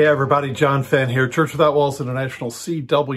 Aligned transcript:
Hey 0.00 0.06
everybody, 0.06 0.52
John 0.52 0.82
Fenn 0.82 1.10
here, 1.10 1.28
Church 1.28 1.52
Without 1.52 1.74
Walls 1.74 2.00
International, 2.00 2.50
CWOWI.org. 2.50 3.12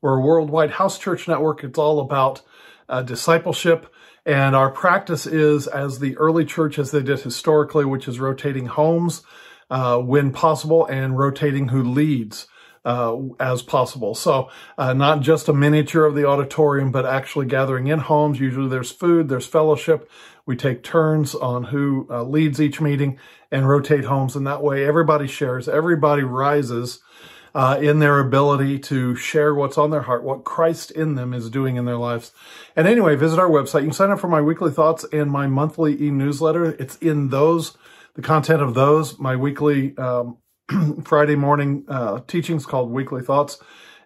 We're 0.00 0.16
a 0.16 0.20
worldwide 0.20 0.70
house 0.72 0.98
church 0.98 1.28
network. 1.28 1.62
It's 1.62 1.78
all 1.78 2.00
about 2.00 2.42
uh, 2.88 3.02
discipleship. 3.02 3.92
And 4.26 4.56
our 4.56 4.70
practice 4.70 5.26
is 5.26 5.68
as 5.68 6.00
the 6.00 6.16
early 6.16 6.44
church, 6.44 6.78
as 6.78 6.90
they 6.90 7.02
did 7.02 7.20
historically, 7.20 7.84
which 7.84 8.08
is 8.08 8.18
rotating 8.18 8.66
homes 8.66 9.22
uh, 9.70 9.98
when 9.98 10.32
possible 10.32 10.86
and 10.86 11.16
rotating 11.16 11.68
who 11.68 11.82
leads. 11.82 12.48
Uh, 12.88 13.20
as 13.38 13.60
possible. 13.60 14.14
So, 14.14 14.48
uh, 14.78 14.94
not 14.94 15.20
just 15.20 15.46
a 15.46 15.52
miniature 15.52 16.06
of 16.06 16.14
the 16.14 16.26
auditorium, 16.26 16.90
but 16.90 17.04
actually 17.04 17.44
gathering 17.44 17.88
in 17.88 17.98
homes. 17.98 18.40
Usually 18.40 18.70
there's 18.70 18.90
food, 18.90 19.28
there's 19.28 19.46
fellowship. 19.46 20.10
We 20.46 20.56
take 20.56 20.82
turns 20.82 21.34
on 21.34 21.64
who 21.64 22.06
uh, 22.08 22.22
leads 22.22 22.62
each 22.62 22.80
meeting 22.80 23.18
and 23.52 23.68
rotate 23.68 24.06
homes. 24.06 24.36
And 24.36 24.46
that 24.46 24.62
way 24.62 24.86
everybody 24.86 25.26
shares, 25.26 25.68
everybody 25.68 26.22
rises 26.22 27.00
uh, 27.54 27.78
in 27.78 27.98
their 27.98 28.20
ability 28.20 28.78
to 28.78 29.14
share 29.16 29.54
what's 29.54 29.76
on 29.76 29.90
their 29.90 30.06
heart, 30.08 30.24
what 30.24 30.44
Christ 30.44 30.90
in 30.90 31.14
them 31.14 31.34
is 31.34 31.50
doing 31.50 31.76
in 31.76 31.84
their 31.84 31.98
lives. 31.98 32.32
And 32.74 32.88
anyway, 32.88 33.16
visit 33.16 33.38
our 33.38 33.50
website. 33.50 33.80
You 33.80 33.88
can 33.88 33.92
sign 33.92 34.10
up 34.12 34.20
for 34.20 34.28
my 34.28 34.40
weekly 34.40 34.70
thoughts 34.70 35.04
and 35.12 35.30
my 35.30 35.46
monthly 35.46 35.92
e-newsletter. 36.02 36.72
It's 36.82 36.96
in 36.96 37.28
those, 37.28 37.76
the 38.14 38.22
content 38.22 38.62
of 38.62 38.72
those, 38.72 39.18
my 39.18 39.36
weekly 39.36 39.94
um, 39.98 40.38
Friday 41.04 41.36
morning 41.36 41.84
uh, 41.88 42.20
teachings 42.26 42.66
called 42.66 42.90
Weekly 42.90 43.22
Thoughts 43.22 43.58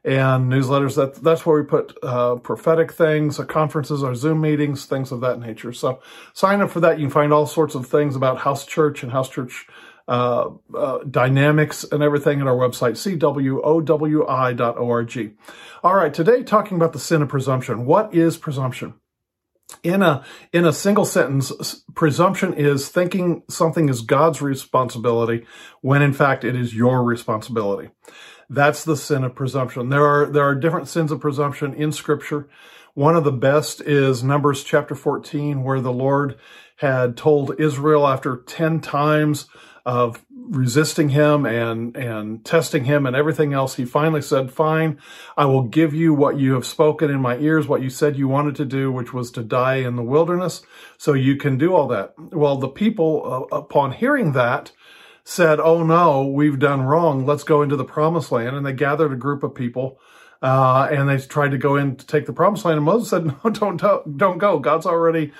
and 0.04 0.50
newsletters. 0.50 0.96
That 0.96 1.16
that's 1.16 1.44
where 1.46 1.60
we 1.60 1.66
put 1.66 1.96
uh, 2.02 2.36
prophetic 2.36 2.92
things, 2.92 3.38
our 3.38 3.46
conferences, 3.46 4.02
our 4.02 4.14
Zoom 4.14 4.40
meetings, 4.40 4.84
things 4.84 5.12
of 5.12 5.20
that 5.20 5.40
nature. 5.40 5.72
So 5.72 6.00
sign 6.32 6.60
up 6.60 6.70
for 6.70 6.80
that. 6.80 6.98
You 6.98 7.06
can 7.06 7.12
find 7.12 7.32
all 7.32 7.46
sorts 7.46 7.74
of 7.74 7.86
things 7.86 8.16
about 8.16 8.38
house 8.38 8.66
church 8.66 9.02
and 9.02 9.12
house 9.12 9.28
church 9.28 9.66
uh, 10.08 10.50
uh, 10.76 10.98
dynamics 11.04 11.84
and 11.84 12.02
everything 12.02 12.40
at 12.40 12.46
our 12.46 12.56
website, 12.56 12.92
cwowi.org. 12.92 13.86
All 15.84 15.94
right, 15.94 16.14
today 16.14 16.42
talking 16.42 16.76
about 16.76 16.92
the 16.92 16.98
sin 16.98 17.22
of 17.22 17.28
presumption. 17.28 17.86
What 17.86 18.14
is 18.14 18.36
presumption? 18.36 18.94
In 19.82 20.02
a 20.02 20.24
in 20.52 20.64
a 20.64 20.72
single 20.72 21.04
sentence 21.04 21.82
presumption 21.94 22.54
is 22.54 22.88
thinking 22.88 23.42
something 23.48 23.88
is 23.88 24.00
god's 24.00 24.42
responsibility 24.42 25.46
when 25.80 26.02
in 26.02 26.12
fact 26.12 26.44
it 26.44 26.56
is 26.56 26.74
your 26.74 27.02
responsibility. 27.02 27.90
That's 28.48 28.84
the 28.84 28.96
sin 28.96 29.24
of 29.24 29.34
presumption. 29.34 29.88
There 29.88 30.04
are 30.04 30.26
there 30.26 30.44
are 30.44 30.54
different 30.54 30.88
sins 30.88 31.12
of 31.12 31.20
presumption 31.20 31.74
in 31.74 31.92
scripture. 31.92 32.48
One 32.94 33.16
of 33.16 33.24
the 33.24 33.32
best 33.32 33.80
is 33.80 34.22
numbers 34.22 34.62
chapter 34.62 34.94
14 34.94 35.62
where 35.62 35.80
the 35.80 35.92
lord 35.92 36.38
had 36.76 37.16
told 37.16 37.58
israel 37.58 38.06
after 38.06 38.36
10 38.36 38.80
times 38.80 39.46
of 39.86 40.24
resisting 40.52 41.08
him 41.08 41.46
and 41.46 41.96
and 41.96 42.44
testing 42.44 42.84
him 42.84 43.06
and 43.06 43.16
everything 43.16 43.54
else 43.54 43.76
he 43.76 43.86
finally 43.86 44.20
said 44.20 44.52
fine 44.52 44.98
i 45.34 45.46
will 45.46 45.62
give 45.62 45.94
you 45.94 46.12
what 46.12 46.38
you 46.38 46.52
have 46.52 46.66
spoken 46.66 47.10
in 47.10 47.18
my 47.18 47.38
ears 47.38 47.66
what 47.66 47.80
you 47.80 47.88
said 47.88 48.18
you 48.18 48.28
wanted 48.28 48.54
to 48.54 48.66
do 48.66 48.92
which 48.92 49.14
was 49.14 49.30
to 49.30 49.42
die 49.42 49.76
in 49.76 49.96
the 49.96 50.02
wilderness 50.02 50.62
so 50.98 51.14
you 51.14 51.36
can 51.36 51.56
do 51.56 51.74
all 51.74 51.88
that 51.88 52.12
well 52.18 52.56
the 52.56 52.68
people 52.68 53.48
uh, 53.50 53.56
upon 53.56 53.92
hearing 53.92 54.32
that 54.32 54.72
said 55.24 55.58
oh 55.58 55.82
no 55.82 56.26
we've 56.26 56.58
done 56.58 56.82
wrong 56.82 57.24
let's 57.24 57.44
go 57.44 57.62
into 57.62 57.76
the 57.76 57.84
promised 57.84 58.30
land 58.30 58.54
and 58.54 58.66
they 58.66 58.74
gathered 58.74 59.12
a 59.12 59.16
group 59.16 59.42
of 59.42 59.54
people 59.54 59.98
uh, 60.42 60.88
and 60.90 61.08
they 61.08 61.18
tried 61.18 61.52
to 61.52 61.58
go 61.58 61.76
in 61.76 61.94
to 61.94 62.04
take 62.04 62.26
the 62.26 62.32
promised 62.32 62.64
land. 62.64 62.76
And 62.76 62.84
Moses 62.84 63.10
said, 63.10 63.24
no, 63.44 63.50
don't, 63.50 63.80
don't 64.18 64.38
go. 64.38 64.58
God's 64.58 64.86
already, 64.86 65.32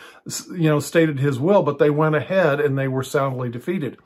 you 0.53 0.69
know, 0.69 0.79
stated 0.79 1.19
his 1.19 1.41
will, 1.41 1.65
but 1.65 1.81
they 1.81 1.91
went 1.91 2.15
ahead 2.15 2.61
and 2.61 2.79
they 2.79 2.87
were 2.87 3.03
soundly 3.03 3.49
defeated. 3.49 3.99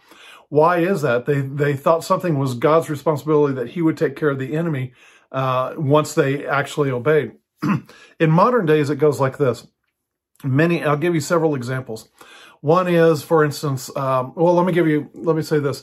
Why 0.48 0.78
is 0.78 1.02
that? 1.02 1.26
They 1.26 1.40
they 1.40 1.74
thought 1.76 2.04
something 2.04 2.38
was 2.38 2.54
God's 2.54 2.88
responsibility 2.88 3.54
that 3.54 3.70
He 3.70 3.82
would 3.82 3.96
take 3.96 4.16
care 4.16 4.30
of 4.30 4.38
the 4.38 4.56
enemy 4.56 4.92
uh, 5.32 5.74
once 5.76 6.14
they 6.14 6.46
actually 6.46 6.90
obeyed. 6.90 7.32
In 8.20 8.30
modern 8.30 8.66
days, 8.66 8.90
it 8.90 8.96
goes 8.96 9.20
like 9.20 9.38
this. 9.38 9.66
Many, 10.44 10.84
I'll 10.84 10.96
give 10.96 11.14
you 11.14 11.20
several 11.20 11.54
examples. 11.54 12.08
One 12.60 12.88
is, 12.88 13.22
for 13.22 13.44
instance, 13.44 13.94
um, 13.96 14.32
well, 14.36 14.54
let 14.54 14.66
me 14.66 14.72
give 14.72 14.86
you, 14.86 15.10
let 15.14 15.36
me 15.36 15.42
say 15.42 15.58
this. 15.58 15.82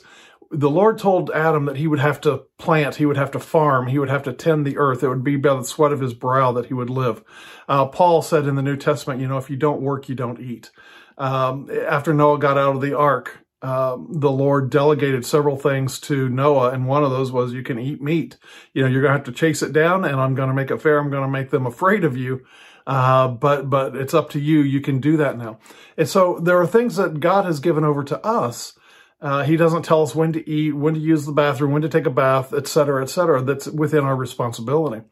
The 0.50 0.70
Lord 0.70 0.98
told 0.98 1.30
Adam 1.32 1.64
that 1.64 1.76
he 1.76 1.86
would 1.86 1.98
have 1.98 2.20
to 2.22 2.44
plant, 2.58 2.96
he 2.96 3.06
would 3.06 3.16
have 3.16 3.32
to 3.32 3.40
farm, 3.40 3.88
he 3.88 3.98
would 3.98 4.10
have 4.10 4.22
to 4.24 4.32
tend 4.32 4.64
the 4.64 4.78
earth. 4.78 5.02
It 5.02 5.08
would 5.08 5.24
be 5.24 5.36
by 5.36 5.54
the 5.54 5.64
sweat 5.64 5.92
of 5.92 6.00
his 6.00 6.14
brow 6.14 6.52
that 6.52 6.66
he 6.66 6.74
would 6.74 6.90
live. 6.90 7.24
Uh, 7.68 7.86
Paul 7.86 8.22
said 8.22 8.46
in 8.46 8.54
the 8.54 8.62
New 8.62 8.76
Testament, 8.76 9.20
you 9.20 9.26
know, 9.26 9.38
if 9.38 9.50
you 9.50 9.56
don't 9.56 9.82
work, 9.82 10.08
you 10.08 10.14
don't 10.14 10.40
eat. 10.40 10.70
Um, 11.18 11.70
after 11.70 12.14
Noah 12.14 12.38
got 12.38 12.58
out 12.58 12.76
of 12.76 12.82
the 12.82 12.96
ark, 12.96 13.43
um, 13.64 14.08
the 14.10 14.30
Lord 14.30 14.68
delegated 14.68 15.24
several 15.24 15.56
things 15.56 15.98
to 16.00 16.28
Noah, 16.28 16.70
and 16.72 16.86
one 16.86 17.02
of 17.02 17.10
those 17.10 17.32
was 17.32 17.54
you 17.54 17.62
can 17.62 17.78
eat 17.78 18.02
meat. 18.02 18.36
You 18.74 18.82
know, 18.82 18.88
you're 18.88 19.00
going 19.00 19.12
to 19.12 19.16
have 19.16 19.24
to 19.24 19.32
chase 19.32 19.62
it 19.62 19.72
down, 19.72 20.04
and 20.04 20.20
I'm 20.20 20.34
going 20.34 20.50
to 20.50 20.54
make 20.54 20.70
it 20.70 20.82
fair. 20.82 20.98
I'm 20.98 21.10
going 21.10 21.22
to 21.22 21.28
make 21.28 21.48
them 21.48 21.66
afraid 21.66 22.04
of 22.04 22.14
you. 22.14 22.44
Uh, 22.86 23.28
but 23.28 23.70
but 23.70 23.96
it's 23.96 24.12
up 24.12 24.28
to 24.30 24.38
you. 24.38 24.60
You 24.60 24.82
can 24.82 25.00
do 25.00 25.16
that 25.16 25.38
now. 25.38 25.58
And 25.96 26.06
so 26.06 26.38
there 26.38 26.60
are 26.60 26.66
things 26.66 26.96
that 26.96 27.20
God 27.20 27.46
has 27.46 27.58
given 27.58 27.84
over 27.84 28.04
to 28.04 28.26
us. 28.26 28.78
Uh, 29.22 29.44
he 29.44 29.56
doesn't 29.56 29.84
tell 29.84 30.02
us 30.02 30.14
when 30.14 30.34
to 30.34 30.46
eat, 30.46 30.72
when 30.72 30.92
to 30.92 31.00
use 31.00 31.24
the 31.24 31.32
bathroom, 31.32 31.72
when 31.72 31.80
to 31.80 31.88
take 31.88 32.04
a 32.04 32.10
bath, 32.10 32.52
et 32.52 32.66
cetera, 32.66 33.02
et 33.02 33.08
cetera. 33.08 33.40
That's 33.40 33.66
within 33.68 34.04
our 34.04 34.16
responsibility. 34.16 35.06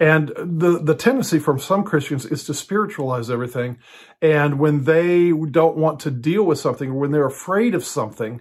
And 0.00 0.28
the, 0.36 0.80
the 0.82 0.94
tendency 0.94 1.38
from 1.38 1.58
some 1.58 1.84
Christians 1.84 2.26
is 2.26 2.44
to 2.44 2.54
spiritualize 2.54 3.30
everything. 3.30 3.78
And 4.20 4.58
when 4.58 4.84
they 4.84 5.30
don't 5.30 5.76
want 5.76 6.00
to 6.00 6.10
deal 6.10 6.42
with 6.42 6.58
something, 6.58 6.90
or 6.90 6.94
when 6.94 7.12
they're 7.12 7.26
afraid 7.26 7.74
of 7.74 7.84
something, 7.84 8.40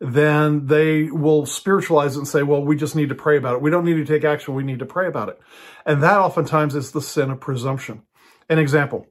then 0.00 0.66
they 0.66 1.04
will 1.04 1.46
spiritualize 1.46 2.16
it 2.16 2.20
and 2.20 2.28
say, 2.28 2.42
well, 2.42 2.62
we 2.62 2.76
just 2.76 2.96
need 2.96 3.10
to 3.10 3.14
pray 3.14 3.36
about 3.36 3.54
it. 3.54 3.62
We 3.62 3.70
don't 3.70 3.84
need 3.84 3.94
to 3.94 4.04
take 4.04 4.24
action. 4.24 4.54
We 4.54 4.64
need 4.64 4.80
to 4.80 4.86
pray 4.86 5.06
about 5.06 5.28
it. 5.28 5.40
And 5.86 6.02
that 6.02 6.18
oftentimes 6.18 6.74
is 6.74 6.92
the 6.92 7.00
sin 7.00 7.30
of 7.30 7.40
presumption. 7.40 8.02
An 8.48 8.58
example, 8.58 9.06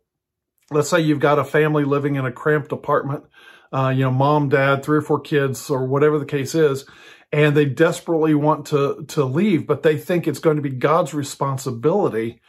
let's 0.71 0.89
say 0.89 0.99
you've 0.99 1.19
got 1.19 1.39
a 1.39 1.43
family 1.43 1.83
living 1.83 2.15
in 2.15 2.25
a 2.25 2.31
cramped 2.31 2.71
apartment, 2.71 3.23
uh, 3.71 3.89
you 3.89 4.03
know, 4.03 4.11
mom, 4.11 4.49
dad, 4.49 4.83
three 4.83 4.97
or 4.97 5.01
four 5.01 5.19
kids, 5.19 5.69
or 5.69 5.85
whatever 5.85 6.19
the 6.19 6.25
case 6.25 6.53
is, 6.53 6.85
and 7.33 7.57
they 7.57 7.65
desperately 7.65 8.35
want 8.35 8.67
to 8.67 9.03
to 9.09 9.25
leave, 9.25 9.65
but 9.65 9.81
they 9.81 9.97
think 9.97 10.27
it's 10.27 10.39
going 10.39 10.55
to 10.55 10.61
be 10.61 10.69
God's 10.69 11.13
responsibility 11.15 12.39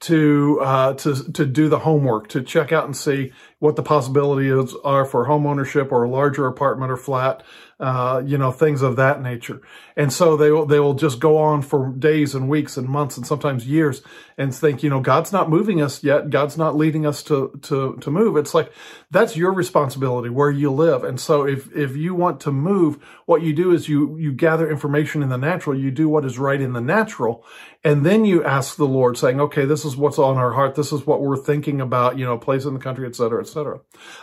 to 0.00 0.60
uh, 0.62 0.94
to 0.94 1.32
to 1.32 1.46
do 1.46 1.68
the 1.68 1.78
homework, 1.80 2.28
to 2.28 2.42
check 2.42 2.70
out 2.70 2.84
and 2.84 2.94
see 2.96 3.32
what 3.64 3.76
the 3.76 3.82
possibilities 3.82 4.74
are 4.84 5.06
for 5.06 5.24
home 5.24 5.46
ownership 5.46 5.90
or 5.90 6.04
a 6.04 6.08
larger 6.08 6.46
apartment 6.46 6.92
or 6.92 6.98
flat, 6.98 7.42
uh, 7.80 8.22
you 8.24 8.36
know, 8.36 8.52
things 8.52 8.82
of 8.82 8.96
that 8.96 9.22
nature. 9.22 9.60
And 9.96 10.12
so 10.12 10.36
they 10.36 10.50
will, 10.50 10.66
they 10.66 10.80
will 10.80 10.94
just 10.94 11.18
go 11.18 11.38
on 11.38 11.62
for 11.62 11.88
days 11.88 12.34
and 12.34 12.48
weeks 12.48 12.76
and 12.76 12.88
months 12.88 13.16
and 13.16 13.26
sometimes 13.26 13.66
years 13.66 14.02
and 14.36 14.54
think, 14.54 14.82
you 14.82 14.90
know, 14.90 15.00
God's 15.00 15.32
not 15.32 15.48
moving 15.48 15.80
us 15.80 16.04
yet. 16.04 16.30
God's 16.30 16.58
not 16.58 16.76
leading 16.76 17.06
us 17.06 17.22
to, 17.24 17.58
to, 17.62 17.96
to 18.00 18.10
move. 18.10 18.36
It's 18.36 18.54
like, 18.54 18.70
that's 19.10 19.36
your 19.36 19.52
responsibility 19.52 20.28
where 20.28 20.50
you 20.50 20.70
live. 20.70 21.02
And 21.04 21.18
so 21.18 21.46
if, 21.46 21.74
if 21.74 21.96
you 21.96 22.14
want 22.14 22.40
to 22.40 22.52
move, 22.52 23.02
what 23.26 23.42
you 23.42 23.54
do 23.54 23.72
is 23.72 23.88
you, 23.88 24.18
you 24.18 24.32
gather 24.32 24.70
information 24.70 25.22
in 25.22 25.30
the 25.30 25.38
natural. 25.38 25.78
You 25.78 25.90
do 25.90 26.08
what 26.08 26.24
is 26.24 26.38
right 26.38 26.60
in 26.60 26.74
the 26.74 26.80
natural. 26.80 27.44
And 27.82 28.04
then 28.04 28.24
you 28.24 28.44
ask 28.44 28.76
the 28.76 28.86
Lord 28.98 29.16
saying, 29.16 29.40
okay, 29.40 29.64
this 29.66 29.84
is 29.84 29.96
what's 29.96 30.18
on 30.18 30.36
our 30.36 30.52
heart. 30.52 30.74
This 30.74 30.92
is 30.92 31.06
what 31.06 31.22
we're 31.22 31.36
thinking 31.36 31.80
about, 31.80 32.18
you 32.18 32.24
know, 32.24 32.38
place 32.38 32.64
in 32.64 32.74
the 32.74 32.80
country, 32.80 33.06
et 33.06 33.14
cetera, 33.14 33.40
et 33.40 33.46
cetera. 33.46 33.53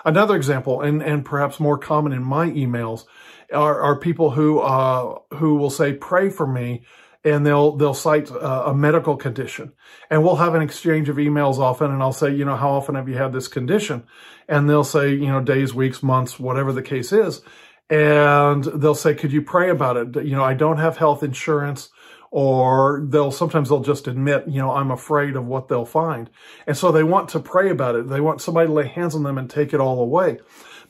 Another 0.06 0.36
example, 0.36 0.82
and, 0.82 1.02
and 1.02 1.26
perhaps 1.26 1.60
more 1.60 1.78
common 1.78 2.14
in 2.14 2.24
my 2.24 2.50
emails, 2.50 3.06
are, 3.54 3.82
are 3.82 4.00
people 4.00 4.32
who 4.32 4.60
uh, 4.60 5.20
who 5.34 5.56
will 5.56 5.70
say, 5.70 5.94
"Pray 5.94 6.30
for 6.30 6.48
me," 6.48 6.84
and 7.24 7.46
they'll 7.46 7.76
they'll 7.76 7.94
cite 7.94 8.32
uh, 8.32 8.64
a 8.68 8.74
medical 8.74 9.18
condition, 9.18 9.74
and 10.10 10.24
we'll 10.24 10.38
have 10.38 10.56
an 10.56 10.62
exchange 10.62 11.10
of 11.10 11.18
emails 11.18 11.58
often, 11.58 11.92
and 11.92 12.02
I'll 12.02 12.14
say, 12.14 12.34
you 12.34 12.46
know, 12.46 12.56
how 12.56 12.72
often 12.72 12.96
have 12.96 13.10
you 13.10 13.16
had 13.16 13.34
this 13.34 13.48
condition? 13.48 14.04
And 14.48 14.70
they'll 14.70 14.84
say, 14.84 15.10
you 15.10 15.28
know, 15.28 15.42
days, 15.42 15.74
weeks, 15.74 16.02
months, 16.02 16.40
whatever 16.40 16.72
the 16.74 16.82
case 16.82 17.12
is, 17.12 17.42
and 17.90 18.64
they'll 18.64 18.96
say, 18.96 19.14
could 19.14 19.34
you 19.34 19.42
pray 19.42 19.70
about 19.70 19.98
it? 19.98 20.26
You 20.26 20.36
know, 20.36 20.44
I 20.44 20.54
don't 20.54 20.78
have 20.78 20.98
health 20.98 21.24
insurance 21.24 21.90
or 22.32 23.04
they'll 23.08 23.32
sometimes 23.32 23.70
they'll 23.70 23.82
just 23.82 24.08
admit, 24.08 24.46
you 24.48 24.60
know, 24.60 24.72
I'm 24.72 24.90
afraid 24.90 25.36
of 25.36 25.46
what 25.46 25.68
they'll 25.68 25.86
find. 25.86 26.30
And 26.66 26.78
so 26.78 26.92
they 26.92 27.04
want 27.04 27.30
to 27.30 27.40
pray 27.40 27.70
about 27.70 27.96
it. 27.96 28.08
They 28.08 28.22
want 28.22 28.42
somebody 28.42 28.68
to 28.68 28.74
lay 28.74 28.88
hands 28.88 29.16
on 29.16 29.24
them 29.24 29.38
and 29.38 29.50
take 29.50 29.74
it 29.74 29.82
all 29.82 30.00
away. 30.00 30.40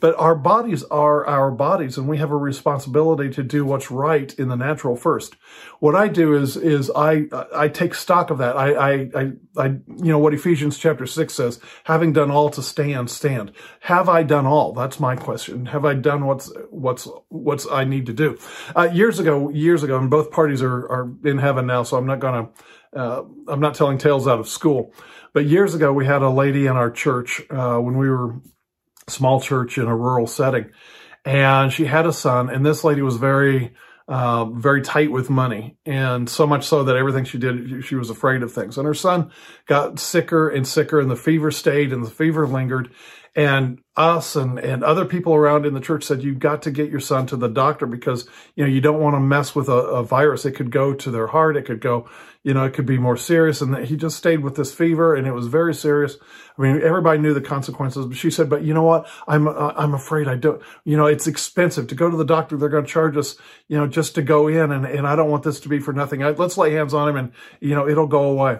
But 0.01 0.19
our 0.19 0.35
bodies 0.35 0.83
are 0.85 1.25
our 1.25 1.51
bodies 1.51 1.97
and 1.97 2.07
we 2.07 2.17
have 2.17 2.31
a 2.31 2.35
responsibility 2.35 3.29
to 3.29 3.43
do 3.43 3.63
what's 3.63 3.89
right 3.91 4.33
in 4.37 4.49
the 4.49 4.57
natural 4.57 4.97
first. 4.97 5.35
What 5.79 5.95
I 5.95 6.09
do 6.09 6.33
is, 6.33 6.57
is 6.57 6.91
I, 6.93 7.27
I 7.55 7.69
take 7.69 7.93
stock 7.93 8.31
of 8.31 8.39
that. 8.39 8.57
I, 8.57 8.73
I, 8.73 8.91
I, 9.15 9.31
I, 9.55 9.65
you 9.67 10.11
know, 10.11 10.19
what 10.19 10.33
Ephesians 10.33 10.77
chapter 10.79 11.05
six 11.05 11.35
says, 11.35 11.59
having 11.83 12.13
done 12.13 12.31
all 12.31 12.49
to 12.49 12.63
stand, 12.63 13.11
stand. 13.11 13.53
Have 13.81 14.09
I 14.09 14.23
done 14.23 14.47
all? 14.47 14.73
That's 14.73 14.99
my 14.99 15.15
question. 15.15 15.67
Have 15.67 15.85
I 15.85 15.93
done 15.93 16.25
what's, 16.25 16.51
what's, 16.71 17.07
what's 17.29 17.67
I 17.71 17.85
need 17.85 18.07
to 18.07 18.13
do? 18.13 18.39
Uh, 18.75 18.89
years 18.91 19.19
ago, 19.19 19.49
years 19.49 19.83
ago, 19.83 19.99
and 19.99 20.09
both 20.09 20.31
parties 20.31 20.63
are, 20.63 20.91
are 20.91 21.13
in 21.23 21.37
heaven 21.37 21.67
now, 21.67 21.83
so 21.83 21.95
I'm 21.97 22.07
not 22.07 22.21
to, 22.21 22.49
uh, 22.99 23.23
I'm 23.47 23.59
not 23.59 23.75
telling 23.75 23.99
tales 23.99 24.27
out 24.27 24.39
of 24.39 24.47
school. 24.47 24.93
But 25.33 25.45
years 25.45 25.75
ago, 25.75 25.93
we 25.93 26.07
had 26.07 26.23
a 26.23 26.29
lady 26.29 26.65
in 26.65 26.75
our 26.75 26.91
church 26.91 27.41
uh, 27.51 27.77
when 27.77 27.97
we 27.97 28.09
were 28.09 28.41
small 29.11 29.41
church 29.41 29.77
in 29.77 29.85
a 29.85 29.95
rural 29.95 30.27
setting, 30.27 30.71
and 31.25 31.71
she 31.71 31.85
had 31.85 32.05
a 32.05 32.13
son. 32.13 32.49
And 32.49 32.65
this 32.65 32.83
lady 32.83 33.01
was 33.01 33.17
very, 33.17 33.73
uh, 34.07 34.45
very 34.45 34.81
tight 34.81 35.11
with 35.11 35.29
money, 35.29 35.77
and 35.85 36.29
so 36.29 36.47
much 36.47 36.65
so 36.65 36.83
that 36.83 36.95
everything 36.95 37.25
she 37.25 37.37
did, 37.37 37.85
she 37.85 37.95
was 37.95 38.09
afraid 38.09 38.43
of 38.43 38.51
things. 38.51 38.77
And 38.77 38.87
her 38.87 38.93
son 38.93 39.31
got 39.67 39.99
sicker 39.99 40.49
and 40.49 40.67
sicker, 40.67 40.99
and 40.99 41.11
the 41.11 41.15
fever 41.15 41.51
stayed, 41.51 41.93
and 41.93 42.03
the 42.05 42.09
fever 42.09 42.47
lingered. 42.47 42.89
And 43.33 43.79
us 43.95 44.35
and, 44.35 44.59
and 44.59 44.83
other 44.83 45.05
people 45.05 45.33
around 45.33 45.65
in 45.65 45.73
the 45.73 45.79
church 45.79 46.03
said, 46.03 46.21
you've 46.21 46.39
got 46.39 46.63
to 46.63 46.71
get 46.71 46.89
your 46.89 46.99
son 46.99 47.27
to 47.27 47.37
the 47.37 47.47
doctor 47.47 47.85
because, 47.85 48.27
you 48.55 48.63
know, 48.65 48.69
you 48.69 48.81
don't 48.81 48.99
want 48.99 49.15
to 49.15 49.21
mess 49.21 49.55
with 49.55 49.69
a, 49.69 49.71
a 49.71 50.03
virus. 50.03 50.45
It 50.45 50.51
could 50.51 50.69
go 50.69 50.93
to 50.93 51.09
their 51.09 51.27
heart. 51.27 51.55
It 51.55 51.65
could 51.65 51.79
go, 51.79 52.09
you 52.43 52.53
know, 52.53 52.65
it 52.65 52.73
could 52.73 52.85
be 52.85 52.97
more 52.97 53.15
serious. 53.15 53.61
And 53.61 53.85
he 53.85 53.95
just 53.95 54.17
stayed 54.17 54.41
with 54.41 54.55
this 54.55 54.73
fever 54.73 55.15
and 55.15 55.25
it 55.25 55.31
was 55.31 55.47
very 55.47 55.73
serious. 55.73 56.17
I 56.57 56.61
mean, 56.61 56.81
everybody 56.81 57.19
knew 57.19 57.33
the 57.33 57.39
consequences, 57.39 58.05
but 58.05 58.17
she 58.17 58.31
said, 58.31 58.49
but 58.49 58.63
you 58.63 58.73
know 58.73 58.83
what? 58.83 59.07
I'm, 59.29 59.47
uh, 59.47 59.73
I'm 59.77 59.93
afraid 59.93 60.27
I 60.27 60.35
don't, 60.35 60.61
you 60.83 60.97
know, 60.97 61.05
it's 61.05 61.27
expensive 61.27 61.87
to 61.87 61.95
go 61.95 62.09
to 62.09 62.17
the 62.17 62.25
doctor. 62.25 62.57
They're 62.57 62.67
going 62.67 62.85
to 62.85 62.91
charge 62.91 63.15
us, 63.15 63.37
you 63.69 63.77
know, 63.77 63.87
just 63.87 64.15
to 64.15 64.21
go 64.21 64.49
in. 64.49 64.71
And, 64.71 64.85
and 64.85 65.07
I 65.07 65.15
don't 65.15 65.29
want 65.29 65.43
this 65.43 65.61
to 65.61 65.69
be 65.69 65.79
for 65.79 65.93
nothing. 65.93 66.21
I, 66.21 66.31
let's 66.31 66.57
lay 66.57 66.73
hands 66.73 66.93
on 66.93 67.07
him 67.07 67.15
and, 67.15 67.31
you 67.61 67.75
know, 67.75 67.87
it'll 67.87 68.07
go 68.07 68.23
away. 68.23 68.59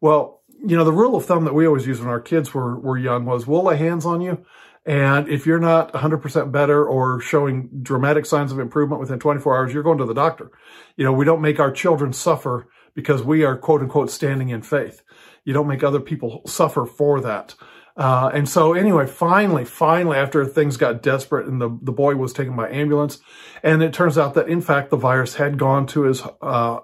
Well, 0.00 0.41
you 0.64 0.76
know, 0.76 0.84
the 0.84 0.92
rule 0.92 1.16
of 1.16 1.24
thumb 1.24 1.44
that 1.44 1.54
we 1.54 1.66
always 1.66 1.86
used 1.86 2.00
when 2.00 2.10
our 2.10 2.20
kids 2.20 2.52
were, 2.54 2.78
were 2.78 2.98
young 2.98 3.24
was 3.24 3.46
we'll 3.46 3.64
lay 3.64 3.76
hands 3.76 4.06
on 4.06 4.20
you. 4.20 4.44
And 4.84 5.28
if 5.28 5.46
you're 5.46 5.60
not 5.60 5.92
100% 5.92 6.50
better 6.50 6.84
or 6.84 7.20
showing 7.20 7.68
dramatic 7.82 8.26
signs 8.26 8.50
of 8.50 8.58
improvement 8.58 9.00
within 9.00 9.20
24 9.20 9.56
hours, 9.56 9.72
you're 9.72 9.84
going 9.84 9.98
to 9.98 10.04
the 10.04 10.14
doctor. 10.14 10.50
You 10.96 11.04
know, 11.04 11.12
we 11.12 11.24
don't 11.24 11.40
make 11.40 11.60
our 11.60 11.70
children 11.70 12.12
suffer 12.12 12.66
because 12.94 13.22
we 13.22 13.44
are 13.44 13.56
quote 13.56 13.80
unquote 13.80 14.10
standing 14.10 14.48
in 14.48 14.62
faith. 14.62 15.02
You 15.44 15.52
don't 15.52 15.68
make 15.68 15.84
other 15.84 16.00
people 16.00 16.42
suffer 16.46 16.84
for 16.84 17.20
that. 17.20 17.54
Uh, 17.96 18.30
and 18.32 18.48
so 18.48 18.72
anyway, 18.72 19.06
finally, 19.06 19.64
finally, 19.64 20.16
after 20.16 20.46
things 20.46 20.76
got 20.76 21.02
desperate 21.02 21.46
and 21.46 21.60
the, 21.60 21.78
the 21.82 21.92
boy 21.92 22.16
was 22.16 22.32
taken 22.32 22.56
by 22.56 22.70
ambulance, 22.70 23.20
and 23.62 23.82
it 23.82 23.92
turns 23.92 24.16
out 24.16 24.34
that 24.34 24.48
in 24.48 24.62
fact 24.62 24.90
the 24.90 24.96
virus 24.96 25.34
had 25.34 25.58
gone 25.58 25.86
to 25.86 26.02
his 26.02 26.22
uh, 26.22 26.34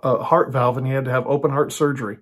uh, 0.02 0.22
heart 0.24 0.52
valve 0.52 0.76
and 0.76 0.86
he 0.86 0.92
had 0.92 1.06
to 1.06 1.10
have 1.10 1.26
open 1.26 1.50
heart 1.50 1.72
surgery. 1.72 2.18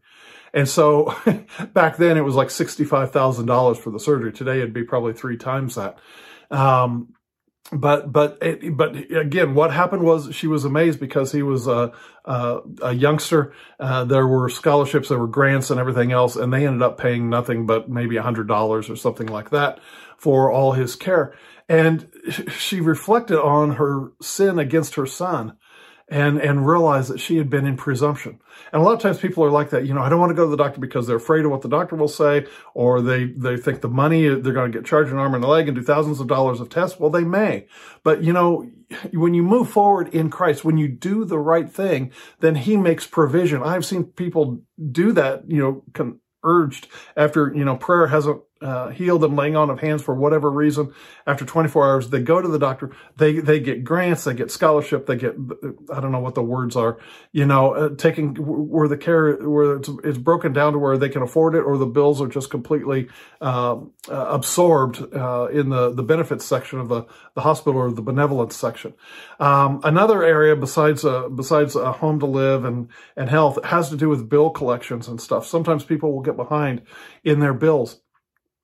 And 0.56 0.67
so 0.67 1.14
back 1.75 1.99
then 1.99 2.17
it 2.17 2.23
was 2.23 2.35
like 2.35 2.49
$65,000 2.49 3.76
for 3.76 3.91
the 3.91 4.00
surgery. 4.00 4.32
Today 4.32 4.56
it'd 4.56 4.73
be 4.73 4.85
probably 4.85 5.12
three 5.12 5.37
times 5.37 5.75
that. 5.75 5.99
Um, 6.50 7.12
but 7.73 8.12
but 8.12 8.38
it, 8.41 8.76
but 8.76 8.94
again, 9.11 9.55
what 9.55 9.73
happened 9.73 10.05
was 10.05 10.32
she 10.35 10.47
was 10.47 10.64
amazed 10.64 11.00
because 11.00 11.32
he 11.32 11.43
was 11.43 11.67
a 11.67 11.93
a, 12.25 12.61
a 12.81 12.93
youngster. 12.93 13.53
Uh, 13.81 14.05
there 14.05 14.26
were 14.26 14.49
scholarships, 14.49 15.08
there 15.08 15.19
were 15.19 15.26
grants, 15.26 15.69
and 15.69 15.81
everything 15.81 16.12
else, 16.12 16.37
and 16.37 16.53
they 16.53 16.64
ended 16.64 16.82
up 16.82 16.97
paying 16.97 17.29
nothing 17.29 17.67
but 17.67 17.91
maybe 17.91 18.17
a 18.19 18.23
hundred 18.23 18.47
dollars 18.47 18.88
or 18.88 18.94
something 18.94 19.26
like 19.26 19.50
that 19.50 19.81
for 20.17 20.50
all 20.50 20.73
his 20.73 20.94
care. 20.94 21.35
And 21.69 22.08
she 22.56 22.81
reflected 22.81 23.41
on 23.41 23.73
her 23.73 24.12
sin 24.23 24.61
against 24.61 24.94
her 24.94 25.06
son 25.06 25.56
and 26.08 26.41
and 26.41 26.67
realize 26.67 27.08
that 27.08 27.19
she 27.19 27.37
had 27.37 27.50
been 27.50 27.67
in 27.67 27.76
presumption. 27.76 28.41
And 28.73 28.81
a 28.81 28.85
lot 28.85 28.94
of 28.94 29.00
times 29.00 29.19
people 29.19 29.44
are 29.44 29.50
like 29.50 29.70
that, 29.70 29.87
you 29.87 29.94
know, 29.94 30.03
I 30.03 30.08
don't 30.08 30.20
want 30.20 30.31
to 30.31 30.35
go 30.35 30.44
to 30.44 30.50
the 30.50 30.56
doctor 30.56 30.81
because 30.81 31.06
they're 31.06 31.17
afraid 31.17 31.44
of 31.44 31.50
what 31.50 31.62
the 31.62 31.69
doctor 31.69 31.97
will 31.97 32.08
say, 32.08 32.47
or 32.75 33.00
they 33.00 33.26
they 33.26 33.56
think 33.56 33.81
the 33.81 33.88
money 33.88 34.29
they're 34.29 34.53
going 34.53 34.70
to 34.70 34.79
get 34.79 34.87
charged 34.87 35.11
an 35.11 35.19
arm 35.19 35.35
and 35.35 35.43
a 35.43 35.49
leg 35.49 35.69
and 35.69 35.76
do 35.76 35.82
thousands 35.82 36.20
of 36.20 36.29
dollars 36.29 36.61
of 36.61 36.69
tests. 36.69 37.00
Well, 37.00 37.11
they 37.11 37.25
may, 37.25 37.67
but 38.05 38.23
you 38.23 38.32
know, 38.32 38.70
when 39.12 39.35
you 39.35 39.43
move 39.43 39.69
forward 39.69 40.08
in 40.14 40.31
Christ, 40.31 40.64
when 40.64 40.79
you 40.79 40.88
do 40.88 41.25
the 41.25 41.38
right 41.38 41.69
thing, 41.69 42.12
then 42.41 42.55
He 42.55 42.76
makes 42.76 43.06
provision. 43.06 43.62
I've 43.62 43.85
seen 43.85 44.05
people 44.05 44.61
do 44.93 45.12
that, 45.12 45.50
you 45.50 45.58
know, 45.58 45.82
con- 45.93 46.20
urged 46.44 46.87
after 47.17 47.53
you 47.55 47.64
know 47.64 47.76
prayer 47.76 48.06
hasn't 48.06 48.41
uh, 48.61 48.88
healed 48.88 49.20
them 49.20 49.37
laying 49.37 49.56
on 49.56 49.70
of 49.70 49.81
hands 49.81 50.03
for 50.03 50.14
whatever 50.14 50.50
reason. 50.50 50.93
After 51.26 51.44
24 51.44 51.87
hours 51.87 52.11
they 52.11 52.20
go 52.20 52.41
to 52.41 52.49
the 52.49 52.58
doctor. 52.58 52.91
They 53.17 53.38
they 53.38 53.61
get 53.61 53.85
grants 53.85 54.25
they 54.25 54.35
get 54.35 54.50
scholarship 54.50 55.06
they 55.06 55.17
get 55.17 55.35
i 55.93 56.00
don't 56.00 56.12
know 56.12 56.20
what 56.20 56.35
the 56.35 56.43
words 56.43 56.76
are 56.76 56.99
you 57.32 57.47
know 57.47 57.75
uh, 57.75 57.88
taking 57.97 58.35
where 58.35 58.88
the 58.88 58.97
care 58.97 59.35
where 59.37 59.76
it's, 59.76 59.91
it's, 60.05 60.19
broken 60.19 60.53
down 60.53 60.73
to 60.73 60.79
where 60.79 60.97
they 60.97 61.08
can 61.08 61.23
afford 61.23 61.55
it 61.55 61.61
or 61.61 61.76
the 61.76 61.87
bills 61.87 62.20
are 62.20 62.26
just 62.26 62.50
completely 62.50 63.08
um, 63.41 63.93
uh, 64.08 64.26
absorbed 64.29 65.03
uh, 65.14 65.47
in 65.53 65.69
the 65.69 65.93
the 65.93 66.03
benefits 66.03 66.44
section 66.44 66.79
of 66.79 66.88
the 66.88 67.05
the 67.35 67.43
hospital 67.43 67.81
or 67.81 67.93
the 67.93 68.03
benevolence 68.03 68.56
section. 68.56 68.94
Um, 69.38 69.81
another 69.85 70.25
area 70.25 70.56
besides 70.56 71.05
uh, 71.05 71.29
besides 71.29 71.76
a 71.76 71.93
home 71.93 72.19
to 72.20 72.26
live 72.26 72.64
and 72.64 72.88
and 73.17 73.29
health 73.29 73.62
has 73.64 73.91
to 73.91 73.97
do 73.97 74.08
with 74.08 74.29
bill 74.29 74.50
collections 74.50 75.08
and 75.08 75.20
stuff. 75.20 75.47
Sometimes 75.47 75.85
people 75.85 76.12
will 76.12 76.23
get 76.23 76.37
behind 76.37 76.82
in 77.25 77.41
their 77.41 77.55
bills 77.55 78.00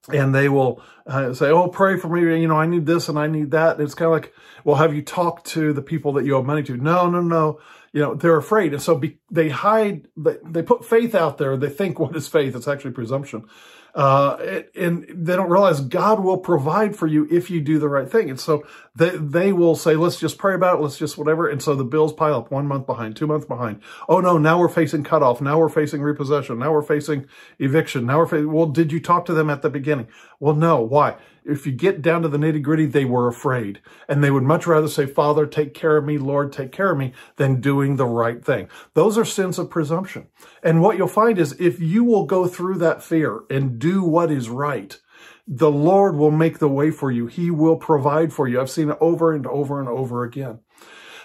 and 0.09 0.35
they 0.35 0.49
will 0.49 0.83
uh, 1.07 1.33
say, 1.35 1.51
"Oh, 1.51 1.69
pray 1.69 1.97
for 1.97 2.09
me. 2.09 2.41
You 2.41 2.49
know, 2.49 2.57
I 2.57 2.67
need 2.67 2.87
this 2.87 3.09
and 3.09 3.19
I 3.19 3.27
need 3.27 3.51
that." 3.53 3.77
And 3.77 3.85
it's 3.85 3.95
kind 3.95 4.07
of 4.07 4.13
like, 4.13 4.33
"Well, 4.65 4.77
have 4.77 4.95
you 4.95 5.03
talked 5.03 5.47
to 5.49 5.73
the 5.73 5.83
people 5.83 6.13
that 6.15 6.25
you 6.25 6.37
owe 6.37 6.43
money 6.43 6.63
to?" 6.65 6.77
No, 6.77 7.09
no, 7.09 7.21
no. 7.21 7.61
You 7.93 8.01
know, 8.01 8.15
they're 8.15 8.39
afraid, 8.39 8.73
and 8.73 8.83
so 8.83 8.97
be, 8.97 9.19
they 9.31 9.51
hide. 9.51 10.09
They, 10.17 10.37
they 10.45 10.63
put 10.63 10.85
faith 10.85 11.15
out 11.15 11.39
there. 11.39 11.57
They 11.57 11.69
think 11.69 11.99
what 11.99 12.17
is 12.17 12.29
faith? 12.29 12.57
It's 12.57 12.69
actually 12.69 12.93
presumption. 12.93 13.45
Uh, 13.94 14.62
and 14.75 15.06
they 15.09 15.37
don't 15.37 15.50
realize 15.50 15.81
God 15.81 16.21
will 16.21 16.39
provide 16.39 16.97
for 16.97 17.06
you 17.06 17.29
if 17.31 17.50
you 17.50 17.61
do 17.61 17.79
the 17.79 17.89
right 17.89 18.11
thing. 18.11 18.31
And 18.31 18.41
so 18.41 18.67
they, 18.94 19.11
they 19.11 19.53
will 19.53 19.77
say, 19.77 19.97
let's 19.97 20.19
just 20.19 20.39
pray 20.39 20.55
about 20.55 20.79
it. 20.79 20.83
Let's 20.83 20.97
just 20.97 21.19
whatever. 21.19 21.47
And 21.47 21.62
so 21.62 21.75
the 21.75 21.85
bills 21.85 22.12
pile 22.12 22.37
up 22.37 22.50
one 22.50 22.67
month 22.67 22.87
behind, 22.87 23.17
two 23.17 23.27
months 23.27 23.47
behind. 23.47 23.83
Oh 24.09 24.21
no, 24.21 24.39
now 24.39 24.59
we're 24.59 24.69
facing 24.69 25.05
cutoff. 25.05 25.43
Now 25.43 25.59
we're 25.59 25.69
facing 25.69 26.00
repossession. 26.00 26.59
Now 26.59 26.73
we're 26.73 26.83
facing 26.83 27.27
eviction. 27.59 28.06
Now 28.06 28.19
we're 28.19 28.27
facing, 28.27 28.53
well, 28.53 28.67
did 28.67 28.93
you 28.93 29.00
talk 29.00 29.27
to 29.27 29.35
them 29.35 29.50
at 29.50 29.61
the 29.61 29.71
beginning? 29.71 30.09
Well, 30.41 30.55
no. 30.55 30.81
Why? 30.81 31.17
If 31.44 31.67
you 31.67 31.73
get 31.73 32.03
down 32.03 32.23
to 32.23 32.29
the 32.29 32.39
nitty 32.39 32.62
gritty, 32.62 32.87
they 32.87 33.05
were 33.05 33.29
afraid. 33.29 33.81
And 34.09 34.23
they 34.23 34.31
would 34.31 34.43
much 34.43 34.67
rather 34.67 34.89
say, 34.89 35.06
Father, 35.06 35.47
take 35.47 35.75
care 35.75 35.97
of 35.97 36.05
me, 36.05 36.19
Lord, 36.19 36.53
take 36.53 36.73
care 36.73 36.93
of 36.93 36.99
me, 36.99 37.12
than 37.37 37.61
doing 37.61 37.97
the 37.97 38.06
right 38.06 38.44
thing. 38.44 38.69
Those 38.94 39.19
are 39.19 39.25
sins 39.25 39.59
of 39.59 39.71
presumption. 39.71 40.29
And 40.62 40.81
what 40.81 40.97
you'll 40.97 41.09
find 41.09 41.39
is 41.39 41.59
if 41.61 41.81
you 41.81 42.05
will 42.05 42.27
go 42.27 42.47
through 42.47 42.79
that 42.79 43.03
fear 43.03 43.41
and 43.50 43.79
do 43.79 44.03
what 44.03 44.31
is 44.31 44.49
right, 44.49 44.99
the 45.47 45.71
Lord 45.71 46.17
will 46.17 46.31
make 46.31 46.59
the 46.59 46.69
way 46.69 46.91
for 46.91 47.11
you. 47.11 47.27
He 47.27 47.50
will 47.50 47.77
provide 47.77 48.33
for 48.33 48.47
you. 48.47 48.61
I've 48.61 48.71
seen 48.71 48.91
it 48.91 48.99
over 49.00 49.33
and 49.33 49.47
over 49.47 49.81
and 49.81 49.89
over 49.89 50.23
again. 50.23 50.61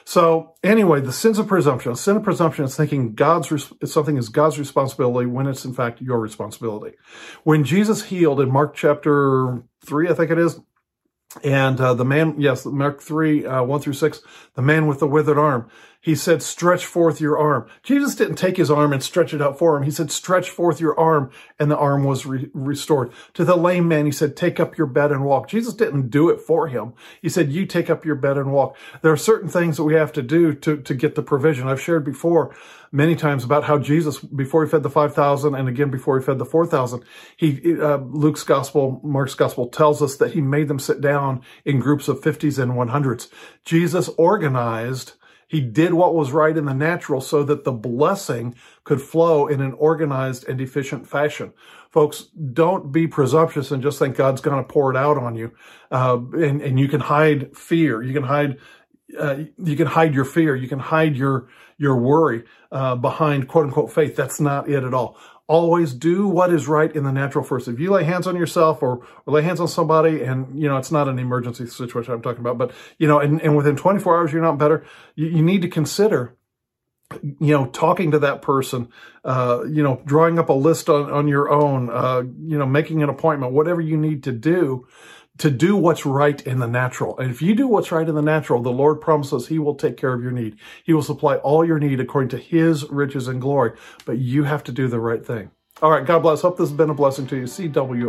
So 0.08 0.54
anyway, 0.64 1.02
the 1.02 1.12
sins 1.12 1.38
of 1.38 1.48
presumption. 1.48 1.94
Sin 1.98 2.16
of 2.16 2.24
presumption 2.24 2.64
is 2.64 2.78
thinking 2.78 3.14
God's 3.14 3.52
something 3.84 4.16
is 4.16 4.30
God's 4.30 4.58
responsibility 4.58 5.26
when 5.26 5.48
it's 5.48 5.66
in 5.66 5.74
fact 5.74 6.00
your 6.00 6.18
responsibility. 6.18 6.96
When 7.44 7.66
Jesus 7.66 8.06
healed 8.06 8.40
in 8.40 8.50
Mark 8.50 8.74
chapter 8.74 9.64
three, 9.86 10.08
I 10.08 10.14
think 10.14 10.32
it 10.32 10.40
is, 10.40 10.62
and 11.44 11.80
uh, 11.80 11.94
the 11.94 12.06
man, 12.06 12.36
yes, 12.38 12.66
Mark 12.66 13.02
3, 13.02 13.46
uh, 13.46 13.64
1 13.64 13.82
through 13.82 13.94
6, 13.94 14.22
the 14.56 14.62
man 14.62 14.88
with 14.88 15.00
the 15.00 15.08
withered 15.08 15.38
arm, 15.38 15.70
he 16.00 16.16
said, 16.16 16.42
stretch 16.42 16.86
forth 16.86 17.20
your 17.20 17.38
arm. 17.38 17.68
Jesus 17.84 18.16
didn't 18.16 18.36
take 18.36 18.56
his 18.56 18.72
arm 18.72 18.94
and 18.94 19.04
stretch 19.04 19.34
it 19.34 19.42
out 19.42 19.60
for 19.60 19.76
him. 19.76 19.84
He 19.84 19.92
said, 19.92 20.10
stretch 20.10 20.50
forth 20.50 20.80
your 20.80 20.98
arm, 20.98 21.32
and 21.60 21.70
the 21.70 21.78
arm 21.78 22.06
was 22.06 22.26
re- 22.26 22.50
restored. 22.54 23.12
To 23.34 23.44
the 23.44 23.58
lame 23.58 23.90
man, 23.90 24.06
he 24.06 24.12
said, 24.12 24.38
take 24.38 24.60
up 24.60 24.78
your 24.78 24.88
bed 24.88 25.12
and 25.12 25.26
walk. 25.26 25.50
Jesus 25.50 25.74
didn't 25.74 26.10
do 26.10 26.30
it 26.30 26.40
for 26.40 26.68
him. 26.68 26.94
He 27.22 27.28
said, 27.28 27.52
you 27.52 27.66
take 27.66 27.90
up 27.90 28.06
your 28.06 28.16
bed 28.16 28.38
and 28.38 28.54
walk. 28.54 28.78
There 29.02 29.12
are 29.12 29.18
certain 29.18 29.50
things 29.50 29.76
that 29.76 29.84
we 29.84 29.96
have 29.96 30.14
to 30.14 30.22
do 30.22 30.54
to, 30.54 30.78
to 30.78 30.94
get 30.94 31.16
the 31.16 31.24
provision. 31.24 31.68
I've 31.68 31.82
shared 31.82 32.06
before 32.06 32.56
many 32.92 33.16
times 33.16 33.44
about 33.44 33.64
how 33.64 33.78
Jesus, 33.78 34.20
before 34.20 34.64
he 34.64 34.70
fed 34.70 34.84
the 34.84 34.90
5,000 34.90 35.56
and 35.56 35.68
again 35.68 35.90
before 35.90 36.20
he 36.20 36.26
fed 36.26 36.40
the 36.40 36.46
4,000, 36.46 37.04
he, 37.36 37.80
uh, 37.80 37.98
Luke's 37.98 38.44
gospel, 38.44 39.02
Mark's 39.04 39.36
gospel 39.36 39.68
tells 39.68 40.02
us 40.02 40.18
that 40.18 40.34
he 40.34 40.42
made 40.42 40.68
them 40.68 40.80
sit 40.80 41.02
down 41.02 41.42
in 41.66 41.80
groups 41.80 42.08
of 42.08 42.22
50s 42.22 42.62
and 42.62 42.74
100s. 42.74 43.30
Jesus 43.64 44.10
organized 44.18 45.14
he 45.48 45.62
did 45.62 45.94
what 45.94 46.14
was 46.14 46.32
right 46.32 46.56
in 46.56 46.66
the 46.66 46.74
natural 46.74 47.22
so 47.22 47.42
that 47.44 47.64
the 47.64 47.72
blessing 47.72 48.54
could 48.84 49.02
flow 49.02 49.48
in 49.48 49.62
an 49.62 49.74
organized 49.74 50.48
and 50.48 50.60
efficient 50.60 51.08
fashion. 51.08 51.54
Folks, 51.90 52.24
don't 52.54 52.92
be 52.92 53.08
presumptuous 53.08 53.72
and 53.72 53.82
just 53.82 53.98
think 53.98 54.18
God's 54.18 54.42
going 54.42 54.62
to 54.62 54.68
pour 54.68 54.92
it 54.92 54.98
out 54.98 55.18
on 55.18 55.36
you. 55.36 55.54
Uh, 55.90 56.20
and, 56.34 56.62
and 56.62 56.78
you 56.78 56.90
can 56.90 57.00
hide 57.00 57.56
fear. 57.56 58.04
You 58.04 58.14
can 58.14 58.24
hide 58.24 58.58
uh, 59.18 59.38
you 59.64 59.76
can 59.76 59.88
hide 59.88 60.14
your 60.14 60.26
fear. 60.26 60.56
You 60.56 60.68
can 60.68 60.80
hide 60.80 61.16
your 61.16 61.48
your 61.78 61.96
worry 61.96 62.44
uh, 62.72 62.96
behind 62.96 63.48
quote 63.48 63.66
unquote 63.66 63.92
faith. 63.92 64.16
That's 64.16 64.40
not 64.40 64.70
it 64.70 64.84
at 64.84 64.94
all. 64.94 65.18
always 65.48 65.94
do 65.94 66.28
what 66.28 66.52
is 66.52 66.68
right 66.68 66.94
in 66.94 67.04
the 67.04 67.12
natural 67.12 67.44
first. 67.44 67.68
If 67.68 67.80
you 67.80 67.92
lay 67.92 68.04
hands 68.04 68.28
on 68.28 68.36
yourself 68.36 68.84
or, 68.84 69.06
or 69.26 69.34
lay 69.34 69.42
hands 69.44 69.62
on 69.62 69.68
somebody 69.70 70.22
and, 70.22 70.62
you 70.62 70.68
know, 70.68 70.76
it's 70.76 70.92
not 70.92 71.08
an 71.08 71.20
emergency 71.20 71.68
situation 71.68 72.14
I'm 72.14 72.22
talking 72.22 72.42
about, 72.42 72.58
but, 72.58 72.74
you 72.98 73.08
know, 73.08 73.20
and, 73.20 73.42
and 73.42 73.56
within 73.56 73.78
24 73.78 74.18
hours 74.18 74.34
you're 74.34 74.42
not 74.42 74.58
better, 74.58 74.86
you, 75.16 75.28
you 75.28 75.42
need 75.42 75.62
to 75.62 75.70
consider 75.70 76.36
you 77.22 77.54
know, 77.54 77.68
talking 77.68 78.12
to 78.12 78.20
that 78.20 78.42
person, 78.42 78.90
uh, 79.24 79.64
you 79.70 79.82
know, 79.82 80.02
drawing 80.06 80.38
up 80.38 80.50
a 80.50 80.54
list 80.54 80.90
on, 80.90 81.10
on 81.10 81.28
your 81.28 81.50
own, 81.50 81.90
uh, 81.90 82.22
you 82.46 82.58
know, 82.58 82.66
making 82.66 83.02
an 83.02 83.08
appointment, 83.08 83.54
whatever 83.54 83.80
you 83.80 83.96
need 83.96 84.24
to 84.24 84.34
do 84.34 84.86
to 85.38 85.50
do 85.52 85.76
what's 85.76 86.06
right 86.06 86.42
in 86.46 86.60
the 86.60 86.68
natural. 86.68 87.18
And 87.18 87.32
if 87.32 87.42
you 87.42 87.56
do 87.56 87.68
what's 87.68 87.92
right 87.92 88.08
in 88.08 88.16
the 88.16 88.22
natural, 88.22 88.62
the 88.62 88.72
Lord 88.72 89.02
promises 89.02 89.48
he 89.48 89.60
will 89.60 89.76
take 89.76 89.98
care 89.98 90.14
of 90.14 90.22
your 90.22 90.32
need. 90.32 90.58
He 90.84 90.94
will 90.94 91.04
supply 91.04 91.36
all 91.38 91.66
your 91.66 91.80
need 91.80 92.00
according 92.00 92.30
to 92.30 92.38
his 92.38 92.90
riches 92.90 93.28
and 93.28 93.42
glory, 93.42 93.74
but 94.06 94.18
you 94.18 94.44
have 94.46 94.64
to 94.66 94.72
do 94.72 94.88
the 94.88 95.00
right 95.00 95.26
thing. 95.26 95.52
All 95.82 95.92
right. 95.92 96.06
God 96.06 96.20
bless. 96.20 96.42
Hope 96.42 96.58
this 96.58 96.70
has 96.70 96.78
been 96.78 96.90
a 96.90 96.96
blessing 96.96 97.28
to 97.28 97.36
you. 97.36 97.44
CWOWI.org. 97.44 98.08